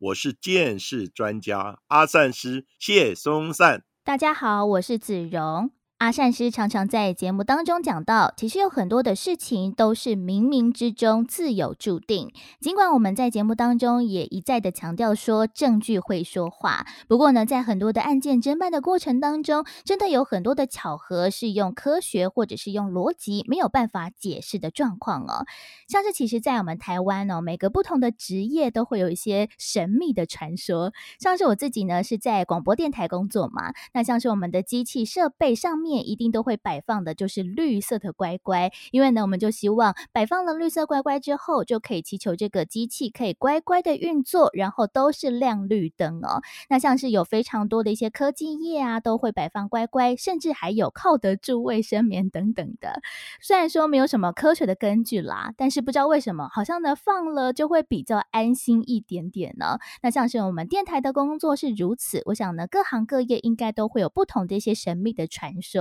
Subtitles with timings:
[0.00, 3.84] 我是剑士专家阿善师谢松善。
[4.02, 5.72] 大家好，我是子荣。
[6.00, 12.32] 阿善师常常在节目当中讲到，其实有很多的事情都是冥冥之中自有注定。
[12.58, 25.44] 尽管我们在节目当中也一再的强调说证据会说话，不过呢，在很多的案件侦办的过程当中，真的有很多的巧合是用科学或者是用逻辑没有办法解释的状况哦。
[25.86, 30.94] 像是其实，在我们台湾哦，每个不同的职业都会有一些神秘的传说。
[31.18, 35.89] 像是我自己呢，是在广播电台工作嘛，那像是我们的机器设备上面。
[35.98, 46.40] 一定都会摆放的，就是绿色的乖乖，因为呢，我们就希望摆放了绿色乖乖之后，就可以祈求这个机器可以乖乖的运作，然后都是亮绿灯哦。
[46.68, 53.00] 那像是有非常多的一些科技业啊，都会摆放乖乖，甚至还有靠得住卫生棉等等的。
[53.40, 59.78] 虽然说没有什么科学的根据啦，但是不知道为什么，好像呢放了就会比较安心一点点呢。
[60.02, 65.79] 那像是我们电台的工作是如此，我想呢，各行各业应该都会有不同的一些神秘的传说。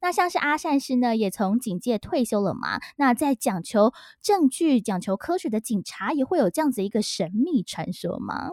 [0.00, 2.80] 那像是阿善师呢，也从警界退休了嘛？
[2.96, 8.50] 那在讲求证据、讲求科学的警察，也会有这样子一个神秘传说吗？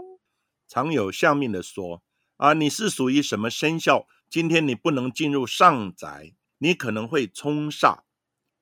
[0.67, 2.01] 常有下面的说
[2.38, 4.07] 啊，你是属于什么生肖？
[4.29, 7.99] 今天你不能进入上宅，你可能会冲煞。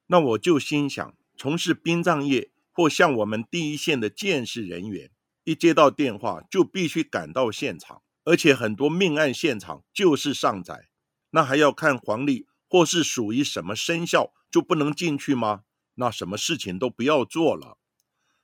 [0.07, 5.09] 那我就心想，从事殡葬业或像我们第一线的建士人员，
[5.45, 10.89] 一接到电话就必须赶到现场，而且很多命案现场就是上宅。
[11.35, 15.63] 那还要看黄历，或是属于什么生肖就不能进去吗？
[15.95, 17.79] 那什么事情都不要做了。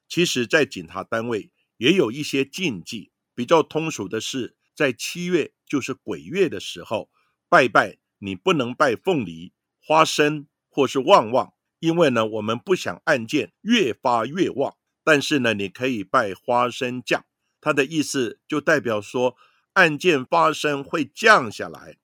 [0.08, 7.12] 其实，在警察单位也有一些禁忌，比较通俗的是，在七月就是鬼月的时候
[7.48, 14.76] 拜拜，你不能拜凤梨、花生或是旺旺，因为呢，我们不想案件越发越旺。
[15.04, 17.24] 但是呢，你可以拜花生酱，
[17.62, 19.36] 它的意思就代表说
[19.74, 21.98] 案件发生会降下来。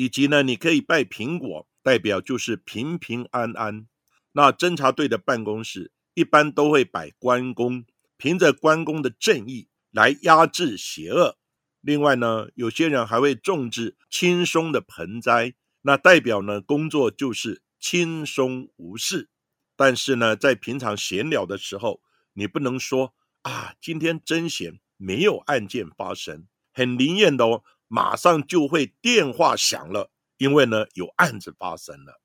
[0.00, 3.86] 以及呢，你可以拜苹果，代表就是平平安安。
[4.32, 7.84] 那侦查队的办公室一般都会摆关公，
[8.16, 11.36] 凭着关公的正义来压制邪恶。
[11.82, 15.52] 另外呢，有些人还会种植轻松的盆栽，
[15.82, 19.28] 那代表呢工作就是轻松无事。
[19.76, 22.00] 但是呢，在平常闲聊的时候，
[22.32, 23.12] 你不能说
[23.42, 27.62] 啊，今天真闲，没有案件发生，很灵验的哦。
[27.92, 32.20] 马上就会电话响了，因为呢有案子发生了。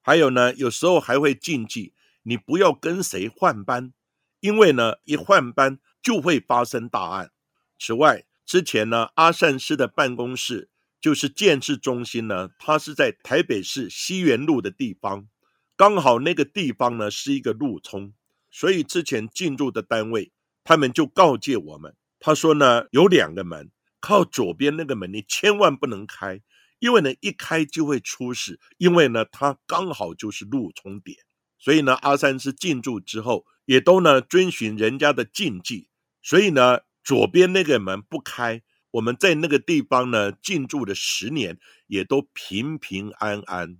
[0.00, 1.92] 还有呢，有时候还会禁忌
[2.22, 3.92] 你不要跟谁换班，
[4.40, 7.32] 因为呢一换班就会发生大案。
[7.78, 15.28] 此外，之前呢阿善师的办公室就是建制中心呢，它是在台北市西园路的地方，
[15.76, 18.14] 刚好那个地方呢是一个路冲，
[18.50, 20.32] 所以之前进入的单位
[20.64, 23.70] 他们就告诫我们，他说呢有两个门。
[24.04, 26.42] 靠左边那个门，你千万不能开，
[26.78, 28.60] 因为呢，一开就会出事。
[28.76, 31.16] 因为呢，它刚好就是路冲点，
[31.58, 35.88] 所以呢，阿三师进驻之后，也都呢遵循人家的禁忌，
[36.22, 38.62] 所以呢，左边那个门不开。
[38.90, 43.78] 我们在那个地方呢进驻了十年，也都平平安安。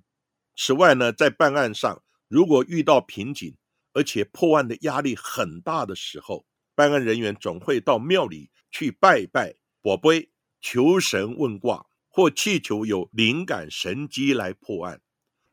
[0.57, 3.55] 此外呢，在办案上，如果遇到瓶颈，
[3.93, 9.57] 而且破案的压力很大的时候，办案人员总会到庙里去拜拜。
[9.85, 10.31] 宝贝，
[10.63, 15.03] 求神问卦，或祈求有灵感神机来破案。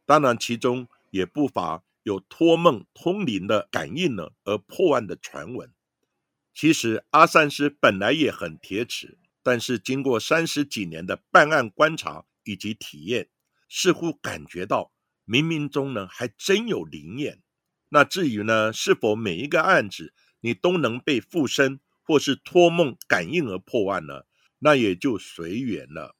[0.06, 5.74] 当然，其中也不乏有托梦通灵的感应呢，而破案的传闻。
[6.54, 13.28] 其实阿三师本来也很铁齿，但是经过三十几年的办案观察以及体验，
[13.68, 14.94] 似乎感觉到
[15.28, 17.42] 冥冥中呢还真有灵验。
[17.90, 21.82] 那至于呢，是否每一个案子你都能被附身？
[22.04, 24.24] 或是托梦感应而破案呢？
[24.60, 26.16] 那也就随缘了。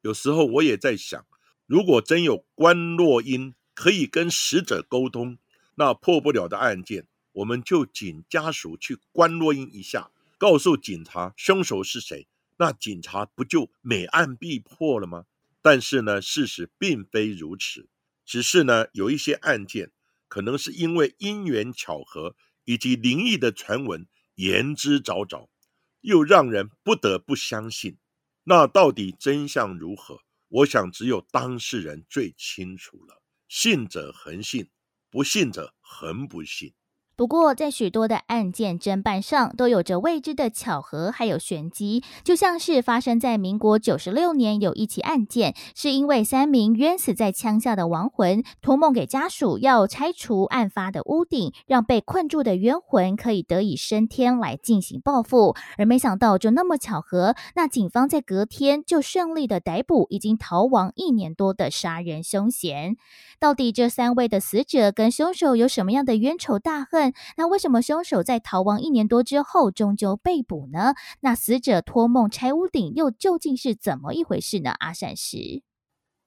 [0.00, 1.26] 有时候我也在想，
[1.66, 5.38] 如果真有关洛音可以跟死者沟通，
[5.76, 12.26] 那破不了的案件，我们就请家属去关洛音一下，告诉警察凶手是谁，
[12.56, 15.26] 那警察不就每案必破了吗？
[15.62, 17.88] 但是呢，事实并非如此，
[18.24, 19.92] 只是呢，有一些案件
[20.26, 24.06] 可能是因为因缘巧合以及灵异的传闻。
[24.38, 25.48] 言之凿凿，
[26.00, 27.98] 又让人不得不相信。
[28.44, 30.20] 那到底真相如何？
[30.46, 33.20] 我想只有当事人最清楚了。
[33.48, 34.70] 信者恒信，
[35.10, 36.72] 不信者恒不信。
[37.18, 42.04] 不过，在许多的案件侦办上，都有着未知的巧合，还有玄机。
[42.22, 55.56] 就像是发生在民国九十六年有一起案件，是因为三名冤死在枪下的亡魂托梦给家属，要拆除案发的屋顶，让被困住的冤魂可以得以升天来进行报复。
[55.76, 62.96] 而没想到，就那么巧合，那警方在隔天就顺利的逮捕已经逃亡一年多的杀人凶嫌。
[63.40, 67.07] 到底这三位的死者跟凶手有什么样的冤仇大恨？
[67.36, 70.94] 那为什么凶手在逃亡一年多之后终究被捕呢？
[71.20, 74.70] 那死者托梦拆屋顶又究竟是怎么一回事呢？
[74.78, 75.62] 阿善师，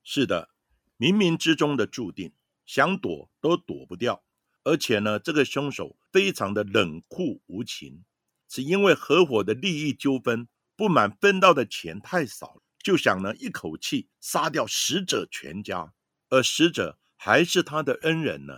[0.04, 0.50] 是的，
[0.98, 2.34] 冥冥之中的注定，
[2.66, 4.24] 想躲都躲不掉。
[4.64, 8.04] 而且呢，这个凶手非常的冷酷无情，
[8.48, 15.94] 是因为合伙的利益纠纷，不满分到的钱太少，就想呢一口气杀掉死者全家，
[16.30, 18.54] 而死者还是他的恩人呢。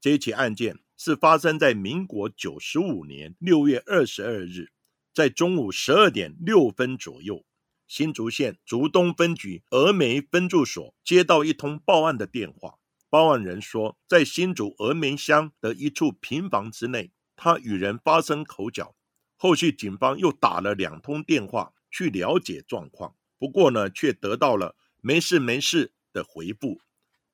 [0.00, 0.83] 这起案件。
[0.96, 4.70] 是发生在民国九十五年六月二十二日，
[5.12, 7.44] 在中午十二点六分左右，
[7.86, 12.78] 新竹县竹东分局峨眉分驻所接到一通报案的电话。
[13.10, 18.96] 报案人说，在新竹峨眉乡的一处平房之内，他与人发生口角。
[19.36, 26.80] 后续警方又打了两通电话去了解状况，不过呢，却得到了没事没事的回复。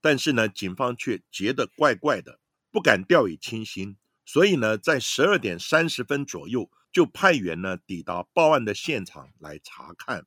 [0.00, 2.39] 但是呢，警方却觉得怪怪的。
[2.70, 10.26] 不敢掉以轻心，所以呢，在十二点三十分左右就派员呢抵达报案的现场来查看。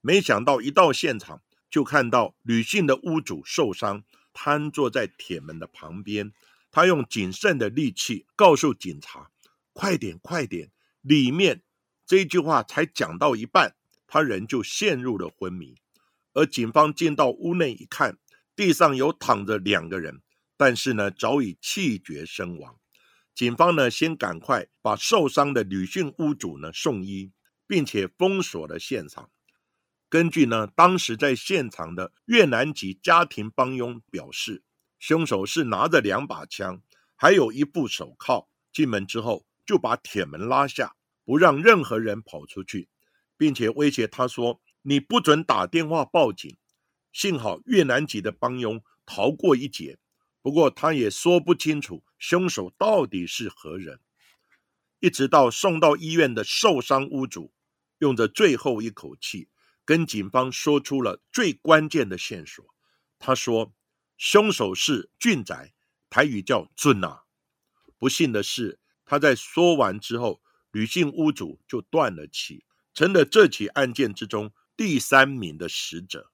[0.00, 6.32] 没想到一到现场，就看到女性的屋主受伤，瘫坐在铁门的旁边。
[6.70, 9.30] 他用谨慎的力气告诉警察
[9.72, 10.70] ：“快点，快点！”
[11.02, 11.62] 里面
[12.06, 13.76] 这句话才讲到一半，
[14.06, 15.76] 他人就陷入了昏迷。
[16.32, 18.18] 而警方进到屋内一看，
[18.56, 20.22] 地上有躺着两个人。
[20.64, 22.78] 但是呢，早已气绝身亡。
[23.34, 27.32] 警方呢，先赶快把受伤的女性屋主呢送医，
[27.66, 29.28] 并且封锁了现场。
[30.08, 34.62] 根据呢，当时在现场的越南籍家庭帮佣表示，
[35.00, 36.80] 凶手是拿着两把枪，
[37.16, 38.48] 还有一副手铐。
[38.72, 40.94] 进门之后，就把铁门拉下，
[41.24, 42.88] 不让任何人跑出去，
[43.36, 46.56] 并且威胁他说：“你不准打电话报警。”
[47.12, 49.98] 幸好越南籍的帮佣逃过一劫。
[50.42, 54.00] 不过，他也说不清楚凶手到底是何人。
[54.98, 57.52] 一直到送到医院的受伤屋主，
[57.98, 59.48] 用着最后一口气，
[59.84, 62.64] 跟警方说出了最关键的线索。
[63.20, 63.72] 他说
[64.18, 65.72] ：“凶手是俊仔，
[66.10, 67.22] 台语叫俊啊。”
[67.96, 70.42] 不幸的是，他在说完之后，
[70.72, 72.64] 女性屋主就断了气，
[72.94, 76.31] 成了这起案件之中第三名的死者。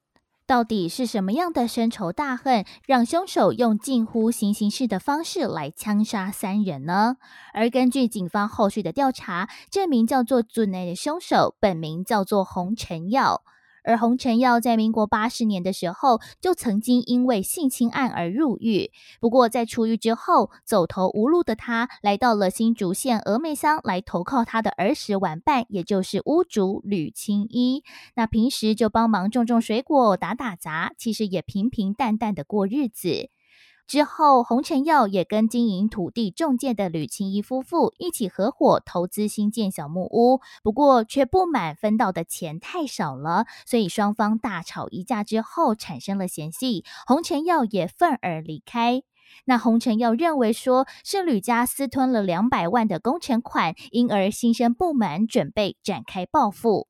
[0.49, 7.19] 到底是什么样的深仇大恨，让凶手用近乎行刑式的方式来枪杀三人呢？
[7.53, 13.43] 而根据警方后续的调查，这名叫做祖内的凶手本名叫做洪承耀。
[13.89, 18.91] 而洪承耀在民国八十年的时候，就曾经因为性侵案而入狱。
[19.19, 27.83] 不过在出狱之后，走投无路的他，来到了新竹县峨眉乡来投靠他的儿时玩伴，也就是屋主吕青衣。
[28.15, 33.31] 那平时就帮忙种种水果、打打杂，其实也平平淡淡的过日子。
[33.89, 49.03] 之后，洪承耀也跟经营土地中介的吕青衣夫妇一起合伙投资新建小木屋，不过却不满分到的钱太少了，所以双方大吵一架之后产生了嫌隙，洪承耀也愤而离开。
[49.47, 56.89] 那洪承耀认为说是吕家私吞了两百万的工程款，因而心生不满，准备展开报复。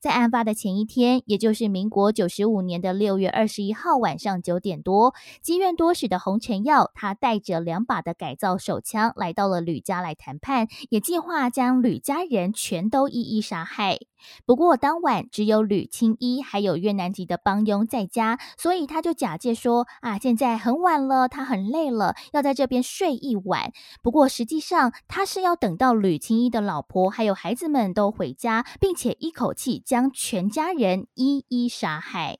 [0.00, 5.12] 在案发的前一天，也就是民国九十五年的六月二十一号晚上九点多，
[5.42, 13.98] 积怨多时的洪承耀，他带着两把的改造手枪来到了吕家来谈判，也计划将吕家人全都一一杀害。
[14.44, 23.72] 不过当晚只有吕青衣还有越南籍的帮佣在家，所以他就假借说啊，现在很晚了，他很累了，要在这边睡一晚。
[24.02, 32.38] 不过实际上他是要等到吕青衣的老婆还有孩子们都回家，并且一口气将全家人一一杀害。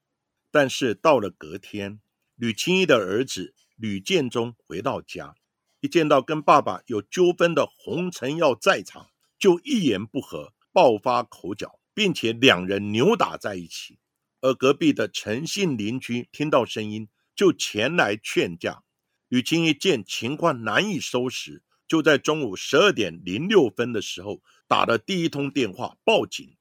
[0.50, 2.00] 但是到了隔天，
[2.34, 5.34] 吕青衣的儿子吕建中回到家，
[5.80, 9.08] 一见到跟爸爸有纠纷的洪承耀在场，
[9.38, 10.52] 就一言不合。
[10.78, 13.98] 爆发口角，并且两人扭打在一起。
[14.40, 18.84] 而隔壁的陈姓邻居听到声音，就前来劝架。
[19.26, 26.56] 吕青一见情况难以收拾，就在中午十二点零六分的时候，打了第一通电话报警。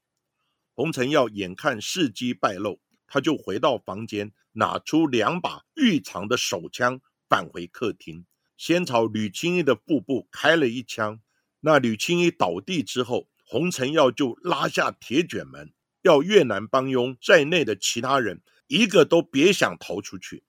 [0.74, 11.20] 洪承耀眼看事机败露，他就回到房间，拿出两把预藏的手枪，返回客厅，先朝吕青衣的腹部开了一枪。
[11.60, 20.44] 那吕青衣倒地之后，洪承耀就拉下铁卷门，要越南帮佣在内的其他人一个都别想逃出去。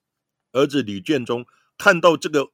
[0.52, 1.46] 儿子吕建中
[1.78, 2.52] 看到这个，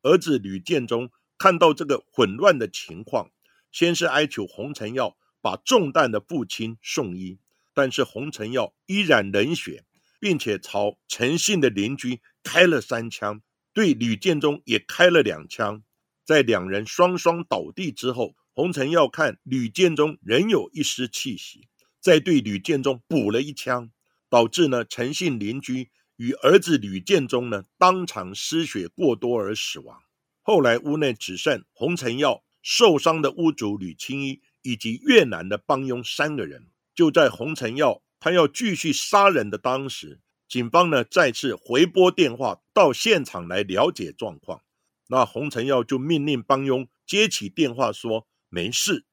[0.00, 3.30] 儿子吕建中看到这个混乱的情况，
[3.70, 7.38] 先是哀求洪承耀把中弹的父亲送医。
[7.74, 9.84] 但是洪承耀依然冷血，
[10.18, 13.42] 并且朝陈姓的邻居开了三枪，
[13.74, 15.82] 对吕建中也开了两枪。
[16.24, 21.66] 在两人双双倒地之后，洪承耀看吕建中仍有一丝气息，
[22.00, 23.90] 再对吕建中补了一枪，
[24.30, 29.98] 导致呢陈姓邻居与儿子吕建中呢当场失血过多而死亡。
[30.40, 36.68] 后来屋内只剩洪承耀、受伤的屋主吕青衣以及越南的帮佣三个人。
[36.94, 44.62] 就在洪承耀他要继续杀人的当时，警方呢再次回拨电话到现场来了解状况。
[45.08, 49.04] 那洪承耀就命令帮佣接起电话说没事。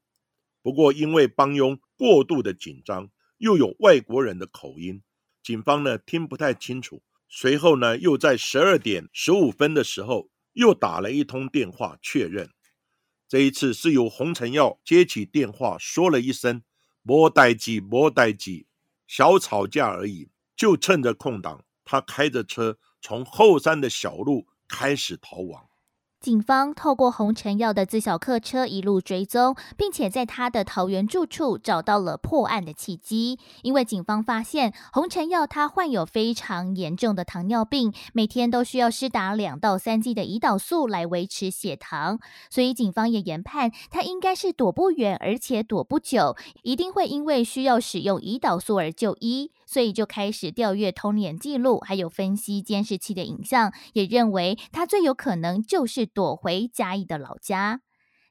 [0.61, 5.01] 不过因为帮佣过度的紧张，又有外国人的口音，
[5.41, 7.01] 警方呢听不太清楚。
[7.27, 12.51] 随后呢又在十二点十五分的时候又打了一通电话确认。
[13.27, 16.61] 这一次是由洪承耀接起电话说了一声。
[17.01, 18.67] 莫待机，莫待机，
[19.07, 20.29] 小吵架而已。
[20.55, 25.70] 就趁着空档，他开着车从后山的小路开始逃亡。
[26.21, 33.39] 警方透过洪承耀的自小客车一路追踪，并且在他的桃园住处找到了破案的契机。
[33.63, 42.19] 因为警方发现洪承耀他患有非常严重的糖尿病，每天都需要施打两到三剂的胰岛素来维持血糖，
[42.51, 49.49] 所以警方也研判他应该是躲不远，而且躲不久，一定会因为需要使用胰岛素而就医。
[49.65, 57.81] 所以就开始调阅通联记录，还有分析监视器的影像，也认为他最有可能就是躲回嘉义的老家。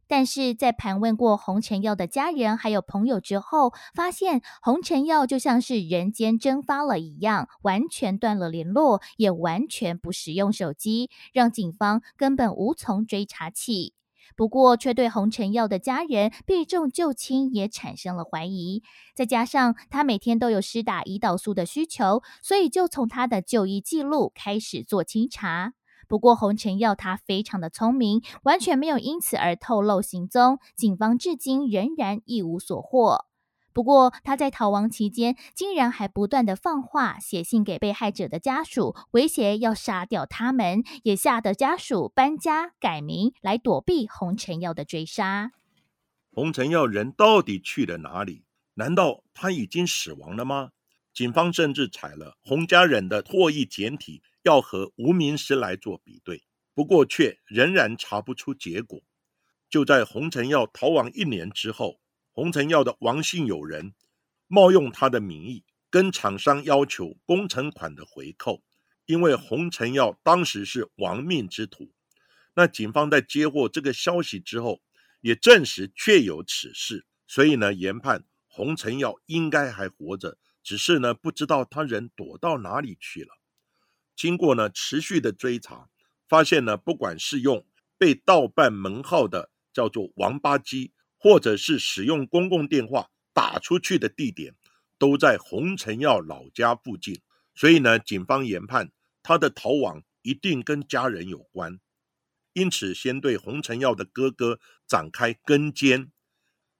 [0.06, 13.94] 但是在盘问过洪承耀的家人还有朋友之后，发现洪承耀就像是人间蒸发了一样，完全断了联络，也完全不使用手机，让警方根本无从追查起。
[14.36, 18.82] 不过，却对洪承耀的家人避重就轻，也产生了怀疑。
[19.14, 25.74] 再加上他每天都有施打胰岛素的需求，所以就从他的就医记录开始做清查。
[26.10, 33.26] 不过，洪承耀他非常的聪明，完全没有因此而透露行踪，警方至今仍然一无所获。
[33.72, 45.52] 不过，他在逃亡期间，竟然还不断的放话，写信给被害者的家属，威胁要杀掉他们，也吓得家属搬家改名来躲避洪承耀的追杀。
[46.32, 48.42] 洪承耀人到底去了哪里？
[48.74, 50.70] 难道他已经死亡了吗？
[51.14, 56.44] 警方甚至采了洪家人的唾液检体，要和无名尸来做比对，
[56.74, 59.00] 不过却仍然查不出结果。
[59.68, 62.00] 就在洪承耀逃亡一年之后。
[62.32, 63.92] 洪承耀的王姓友人
[64.46, 68.62] 冒用他的名义，跟厂商要求工程款的回扣。
[69.04, 71.92] 因为洪承耀当时是亡命之徒，
[72.54, 74.80] 那警方在接获这个消息之后，
[75.20, 83.39] 也证实确有此事，所以呢，研判洪承耀应该还活着，只是呢，不知道他人躲到哪里去了。
[84.20, 85.88] 经过呢持续的追查，
[86.28, 87.64] 发现呢，不管是用
[87.96, 90.92] 被盗办门号的叫做王八鸡。
[91.22, 94.54] 或者是使用公共电话打出去的地点，
[94.96, 97.20] 都在洪承耀老家附近，
[97.54, 98.90] 所以呢，警方研判
[99.22, 101.78] 他的逃亡一定跟家人有关，
[102.54, 106.10] 因此先对洪承耀的哥哥展开跟监。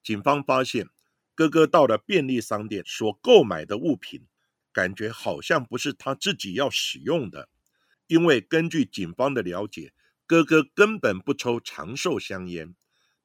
[0.03, 0.89] 警方发现
[1.35, 4.27] 哥哥到了便利商店所购买的物品，
[4.73, 7.49] 感觉好像不是他自己要使用的，
[8.07, 9.93] 因为根据警方的了解，
[10.27, 12.75] 哥哥根本不抽长寿香烟。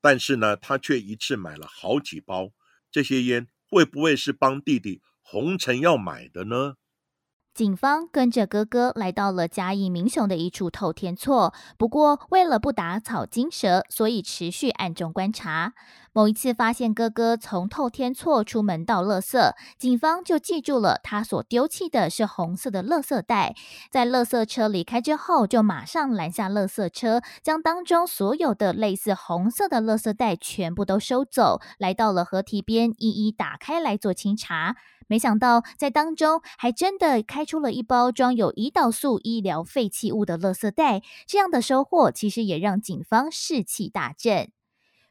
[0.01, 2.51] 但是呢，他却一次买了好几包。
[2.91, 6.75] 这些烟会不会是帮弟弟红尘要买的呢？
[7.55, 15.71] 警方跟着哥哥来到了嘉义民雄的一处透天厝，不过为了不打草惊蛇，所以持续暗中观察。
[16.11, 23.55] 某一次发现哥哥从透天厝出门倒垃圾，警方就记住了他所丢弃的是红色的垃圾袋。
[23.89, 34.75] 在垃圾车离开之后，就马上拦下垃圾车，将当中所有的类似红色的垃圾袋全部都收走，来到了河堤边，一一打开来做清查。
[35.07, 41.01] 没想到，在当中还真的开出了一包装有胰岛素医疗废弃物的垃圾袋。
[41.27, 44.49] 这样的收获，其实也让警方士气大振。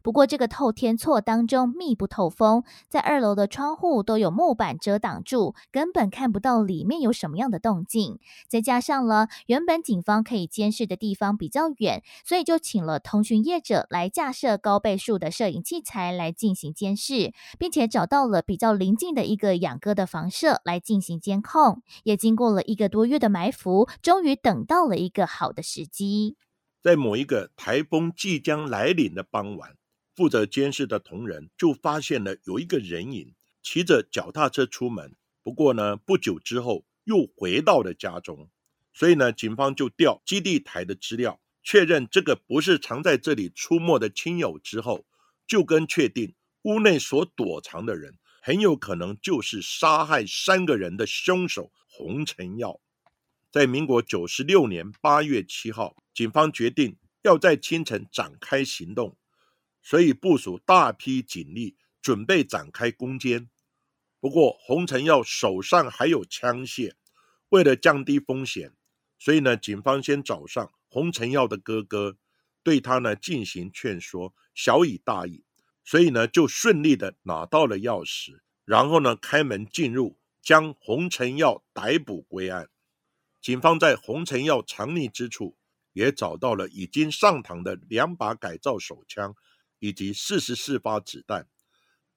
[0.04, 8.18] 不过这个透天厝当中密不透风，在二楼的窗户都有木板遮挡住，根本看不到里面有什么样的动静。
[8.46, 21.80] 再加上了原本警方可以监视的地方比较远，所以就请了通讯业者来架设高倍数的摄影器材来进行监视，并且找到了比较临近的一个养鸽的房舍来进行监控。
[22.02, 26.37] 也经过了一个多月的埋伏，终于等到了一个好的时机。
[26.82, 29.70] 在某一个台风即将来临的傍晚，
[30.14, 35.16] 负责监视的同仁就发现了有一个人影骑着脚踏车出门。
[35.42, 38.49] 不过呢，不久之后又回到了家中。
[38.92, 45.04] 所以呢，警方就调基地台的资料，确认这个不是常在这里出没的亲友之后，
[45.47, 52.80] 就跟确定屋内所躲藏的人很有可能就是杀害三个人的凶手洪承耀。
[53.50, 59.16] 在民国九十六年八月七号，警方决定要在清晨展开行动，
[59.85, 63.50] 所以部署大批警力，准备展开攻坚。
[64.19, 66.95] 不过，洪承耀手上还有枪械，
[67.50, 68.75] 为了降低风险，
[69.19, 72.17] 所以呢，警方先找上洪承耀的哥哥，
[72.62, 75.45] 对他呢进行劝说，小以大义，
[75.85, 82.71] 所以呢就顺利的拿到了钥匙，然后呢开门进入，将洪承耀逮捕归案。
[83.43, 85.59] 警方在洪承耀藏匿之处，
[85.93, 89.37] 也找到了已经上膛的两把改造手枪，
[89.85, 91.47] 以及四十四发子弹。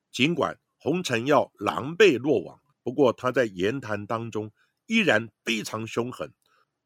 [0.09, 4.53] 尽管洪承耀狼狈落网，不过他在言谈当中
[4.85, 6.33] 依然非常凶狠，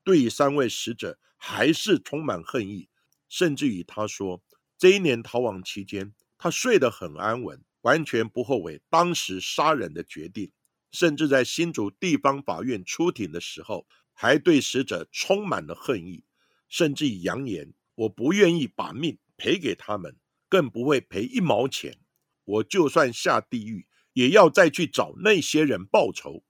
[0.04, 2.90] 对三位死者还是充满恨意。
[3.30, 4.42] 甚至于他说，
[4.76, 10.52] 这一年逃亡期间，他睡得很安稳，完全不后悔当时杀人的决定。
[10.92, 13.86] 甚至在新竹地方法院出庭的时候。
[14.14, 16.26] 还对死者充满了恨意，
[16.70, 20.16] 甚至扬言：“我不愿意把命赔给他们，
[20.52, 21.96] 更不会赔一毛钱。
[22.44, 26.44] 我就算下地狱，也要再去找那些人报仇。”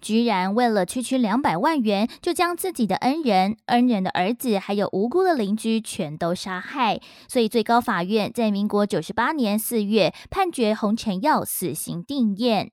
[0.00, 7.02] 居然为了区区两百万元，就将自己的恩人、恩人的儿子，还有无辜的邻居全都杀害。
[7.28, 12.72] 所以最高法院在民国九十八年四月判决洪承耀死刑定验。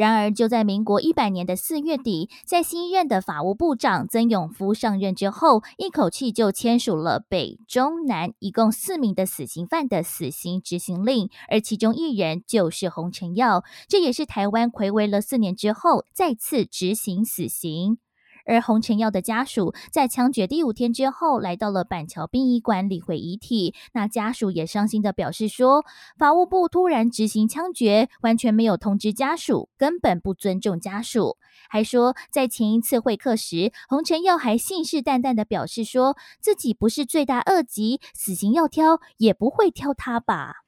[0.00, 17.98] 然而，就在民国一百年的四月底，在新任的法务部长曾永夫上任之后，一口气就签署了北、中、南一共四名的死刑犯的死刑执行令，而其中一人就是洪承耀，这也是台湾暌违了四年之后再次执行死刑。
[18.44, 23.74] 而洪承耀的家属在枪决第五天之后，来到了板桥殡仪馆理会遗体。
[23.92, 25.84] 那家属也伤心的表示说，
[26.18, 31.36] 法务部突然执行枪决，完全没有通知家属，根本不尊重家属。
[31.68, 40.64] 还说，在前一次会客时，洪承耀还信誓旦旦的表示说自己不是罪大恶极，死刑要挑也不会挑他吧。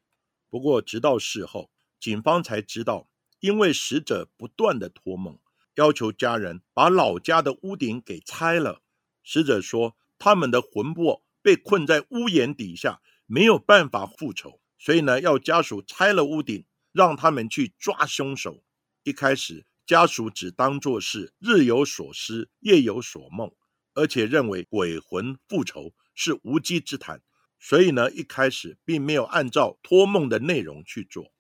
[0.51, 3.09] 不过，直到事后，警方才知道，
[3.41, 5.39] 因为死者不断的托梦。
[5.75, 8.83] 要求家人把老家的屋顶给拆了。
[9.25, 18.65] 死者说，他们的魂魄被困在屋檐底下，没有办法复仇，所以呢，要家属拆了屋顶，让他们去抓凶手。
[19.05, 23.51] 一开始，家属只当作是日有所思，夜有所梦，
[23.95, 27.23] 而且认为鬼魂复仇是无稽之谈，
[27.59, 31.32] 所以呢，一开始并没有按照托梦的内容去做。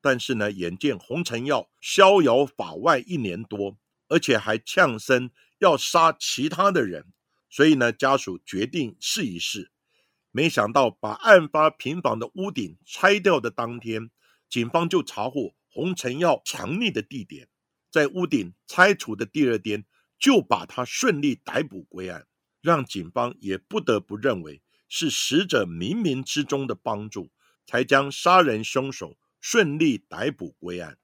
[0.00, 3.76] 但是呢，眼见洪承耀逍遥法外一年多，
[4.08, 7.06] 而且还呛声要杀其他的人，
[7.50, 9.72] 所以呢，家属决定试一试。
[10.30, 14.10] 没想到把案发平房的屋顶拆掉的当天，
[14.48, 17.48] 警方就查获洪承耀藏匿的地点，
[17.90, 19.84] 在屋顶拆除的第二天，
[20.18, 22.26] 就把他顺利逮捕归案，
[22.60, 27.30] 让警方也不得不认为是死者冥冥之中的帮助，
[27.66, 29.16] 才将杀人凶手。
[29.40, 30.98] 顺利逮捕归案。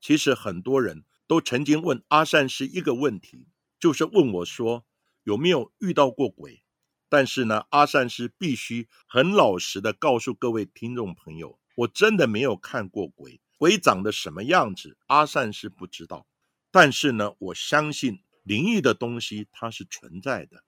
[0.00, 4.86] 其实很多人都曾经问阿善师一个问题，就是问我说
[5.24, 6.62] 有没有遇到过鬼。
[7.08, 16.28] 但是呢，阿善师必须很老实的告诉各位听众朋友，我真的没有看过鬼，鬼长得什么样子，阿善师不知道。
[16.70, 20.62] 但是呢，我相信灵异的东西它是存在的，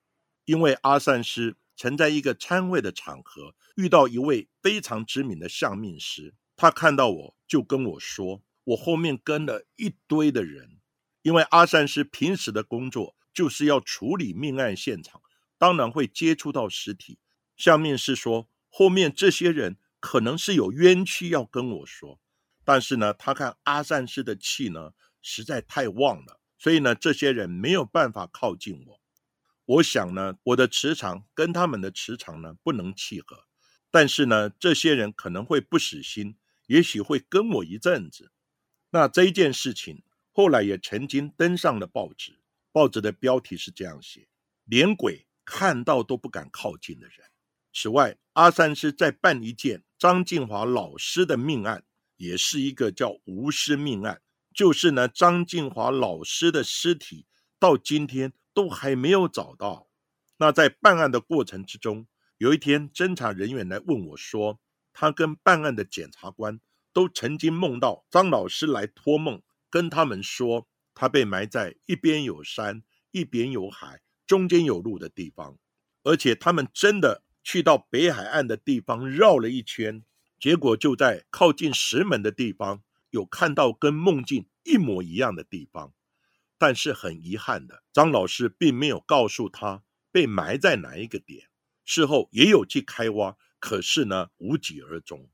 [0.45, 6.35] 因为阿善师曾在一个参会的场合遇到一位非常知名的相命师。
[6.63, 10.79] 他看到我就跟我说，我后面跟了一堆的人，
[11.23, 15.21] 因为阿善师平时的工作就是要处理命案现场，
[15.59, 17.19] 当然会接触到尸体。
[17.57, 22.21] 下面是说，后面这些人可能是有冤屈要跟我说，
[22.65, 29.01] 但是呢，他看阿善师的气呢实在太旺了，所以呢，这些人没有办法靠近我。
[29.65, 33.47] 我想呢，我的磁场跟他们的磁场呢不能契合。
[33.91, 38.33] 但是呢，这些人可能会不死心，也许会跟我一阵子。
[38.91, 42.41] 那这件事情后来也曾经登上了报纸，
[42.73, 44.29] 报纸的标题是这样写：
[44.65, 47.17] 连鬼看到都不敢靠近的人。
[47.73, 51.85] 此外，阿三师在办一件张静华老师的命案，
[52.17, 54.21] 也是一个叫无尸命案，
[54.55, 57.27] 就是呢，张静华老师的尸体
[57.59, 59.89] 到今天都还没有找到。
[60.37, 64.61] 那在办案的过程之中，有一天，侦查人员来问我说
[64.93, 66.61] ：“他跟办案的检察官
[66.93, 75.59] 都曾经梦到张老师来托梦，跟他们说他被埋在一边有山、一边有海、中间有路的地方，
[76.03, 80.05] 而且他们真的去到北海岸的地方绕了一圈，
[80.39, 85.93] 结果就在靠近石门的地方有看到跟梦境一模一样的地方。
[86.59, 91.49] 但是很遗憾的，张老师并没有告诉他被埋在哪一个点。”
[91.85, 95.31] 事后也有去开挖，可是呢无疾而终。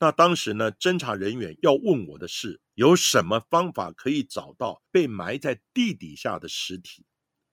[0.00, 7.06] 那当时呢，侦查人员要问我的是，有什么方法可以找到被埋在地底下的尸体？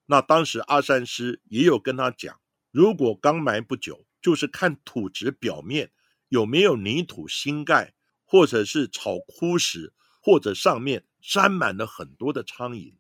[0.08, 2.40] 那当时阿山师也有跟他讲，
[2.72, 5.92] 如果刚埋不久，就是看土质表面
[6.30, 7.94] 有没有泥土新盖，
[8.26, 12.96] 或者是草枯石，或者上面沾满了很多的苍蝇。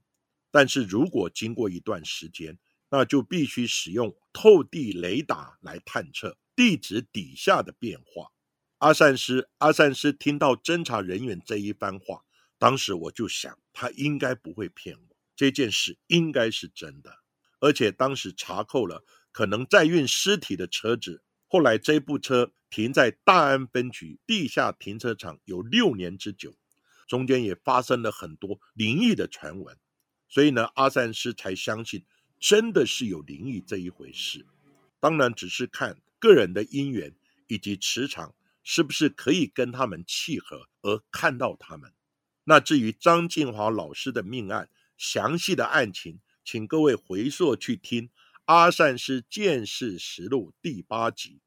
[0.52, 8.32] 但是如果经过一段时间，那就必须使用透地雷达来探测地址底下的变化。
[8.80, 12.24] 阿善师，阿善师听到侦查人员这一番话，
[12.58, 17.20] 当时我就想，他应该不会骗我，这件事应该是真的。
[17.60, 26.56] 而且当时查扣了可能载运尸体的车子，后来这部车停在大安分局地下停车场有六年之久，
[27.08, 29.78] 中间也发生了很多灵异的传闻，
[30.28, 32.04] 所以呢，阿善师才相信。
[32.40, 34.46] 真的是有灵异这一回事，
[35.00, 37.16] 当然只是看个人的因缘
[37.48, 41.94] 以及磁场是不是可以跟他们契合而看到他们。
[42.44, 48.08] 那至于张静华老师的命案详细的案情，请各位回溯去听
[48.46, 51.42] 《阿善师见识实录》第八集。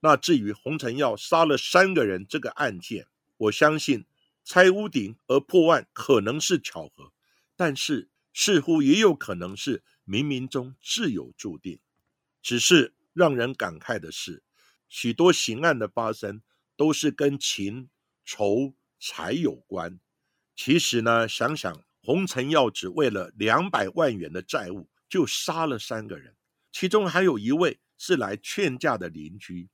[0.00, 4.06] 那至于洪承耀杀了三个人这个案件，我相信
[4.44, 7.12] 拆屋顶而破案可能是巧合，
[7.56, 9.82] 但是似乎也有可能是。
[10.06, 11.80] 冥冥中自有注定，
[12.42, 14.42] 只是让人感慨的是，
[14.88, 16.42] 许多刑案的发生
[16.76, 17.88] 都是跟情、
[18.24, 19.98] 仇、财有关。
[20.54, 26.36] 其实呢，想想洪承耀只为了两百万元的债务就杀了三个人，
[26.70, 29.70] 其中还有一位是来劝架的邻居，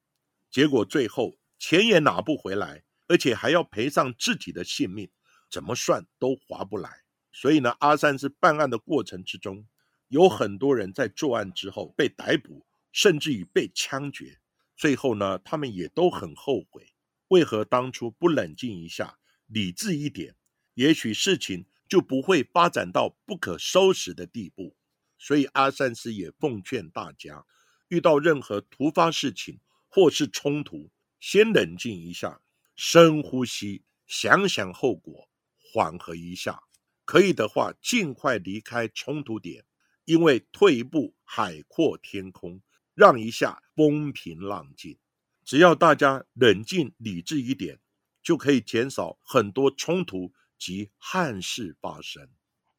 [0.51, 5.11] 结果最后钱也拿不回来，而且还要赔上自己的性命，
[5.51, 7.03] 怎么算都划不来。
[7.33, 9.67] 所以呢，阿三是办案的过程之中。
[10.09, 14.41] 有很多人在作案之后被逮捕，甚至于被枪决。
[14.77, 16.95] 最后呢，他们也都很后悔，
[17.29, 20.37] 为何当初不冷静一下，理智一点，
[20.75, 24.77] 也许事情就不会发展到不可收拾的地步。
[25.19, 27.45] 所以阿善师也奉劝大家，
[27.89, 32.41] 遇到任何突发事情或是冲突，先冷静一下，
[32.75, 36.63] 深呼吸，想想后果，缓和一下。
[37.05, 39.67] 可以的话，尽快离开冲突点。
[40.07, 42.61] 因为退一步，海阔天空；
[42.95, 44.99] 让一下，风平浪静。
[45.45, 47.81] 只要大家冷静理智一点，
[48.23, 52.29] 就可以减少很多冲突及憾事发生。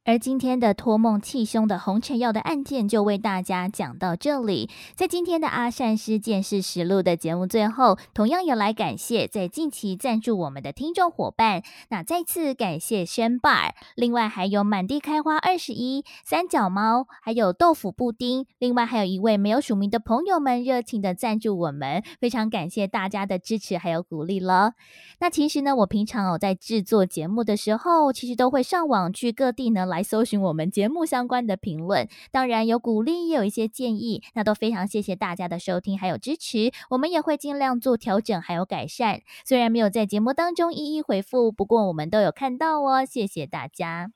[0.04, 4.68] 而今天的托梦气胸的红尘药的案件就为大家讲到这里。
[4.96, 11.62] 在今天的阿善师见识实录的节目最后，同样也来感谢在近期赞助我们的听众伙伴。
[11.90, 18.48] 那再次感谢轩爸另外还有满地开花二十一、三角猫，还有豆腐布丁。
[18.58, 24.74] 另外还有一位没有署名的朋友们热情的赞助我们，非常感谢大家的支持还有鼓励了。
[25.20, 29.86] 那其实呢，我平常哦在制作节目的时候，其实都会上网去各地呢。
[29.92, 39.22] 来搜寻我们节目相关的评论，当然有鼓励，也有一些建议，那都非常谢谢大家的收听还有支持，我们也会尽量做调整还有改善。
[39.46, 44.12] 虽然没有在节目当中一一回复，不过我们都有看到哦，谢谢大家。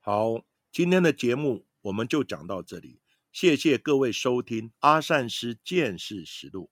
[0.00, 0.40] 好，
[0.72, 6.70] 今天的节目我们就讲到这里，谢谢各位收听阿善师见识实录。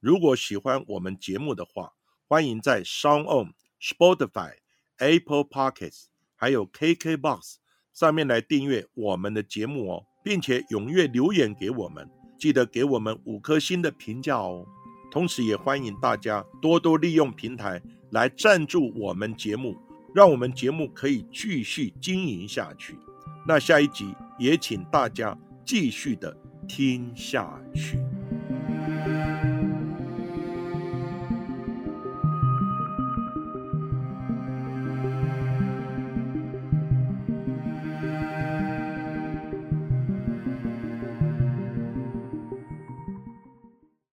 [0.00, 1.94] 如果喜欢我们节目的话，
[2.28, 4.58] 欢迎在 Sound On、Spotify、
[4.98, 6.04] Apple Podcasts
[6.36, 7.56] 还有 KKBox。
[7.98, 12.08] 上面来订阅我们的节目哦，并且踊跃留言给我们，
[12.38, 14.64] 记得给我们五颗星的评价哦。
[15.10, 17.82] 同时，也欢迎大家多多利用平台
[18.12, 19.76] 来赞助我们节目，
[20.14, 22.96] 让我们节目可以继续经营下去。
[23.44, 26.36] 那下一集也请大家继续的
[26.68, 27.98] 听下去。